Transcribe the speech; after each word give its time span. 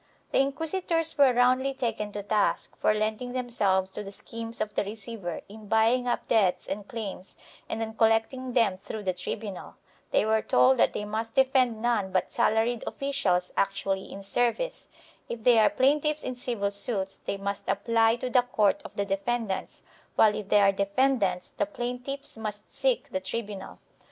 The 0.31 0.39
inquisitors 0.39 1.15
were 1.15 1.31
roundly 1.31 1.75
taken 1.75 2.11
to 2.13 2.23
task 2.23 2.75
for 2.77 2.91
lending 2.91 3.33
themselves 3.33 3.91
to 3.91 4.01
the 4.01 4.11
schemes 4.11 4.59
of 4.59 4.73
the 4.73 4.83
receiver 4.83 5.41
in 5.47 5.67
buying 5.67 6.07
up 6.07 6.27
debts 6.27 6.65
and 6.67 6.87
claims 6.87 7.35
and 7.69 7.79
then 7.79 7.93
collecting 7.93 8.53
them 8.53 8.79
through 8.79 9.03
the 9.03 9.13
tribunal; 9.13 9.75
they 10.09 10.25
were 10.25 10.41
told 10.41 10.77
that 10.79 10.93
they 10.93 11.05
must 11.05 11.35
defend 11.35 11.83
none 11.83 12.11
but 12.11 12.31
salaried 12.31 12.83
officials 12.87 13.53
actually 13.55 14.11
in 14.11 14.23
service; 14.23 14.87
if 15.29 15.43
they 15.43 15.59
are 15.59 15.69
plain 15.69 16.01
tiffs 16.01 16.23
in 16.23 16.33
civil 16.33 16.71
suits 16.71 17.17
they 17.25 17.37
must 17.37 17.65
apply 17.69 18.15
to 18.15 18.27
the 18.31 18.41
court 18.41 18.81
of 18.83 18.95
the 18.95 19.05
defendants, 19.05 19.83
while 20.15 20.33
if 20.33 20.49
they 20.49 20.61
are 20.61 20.71
defendants 20.71 21.51
the 21.51 21.67
plaintiffs 21.67 22.35
must 22.37 22.71
seek 22.71 23.11
the 23.11 23.19
tribunal. 23.19 23.77